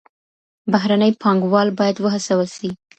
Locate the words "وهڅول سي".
1.99-2.69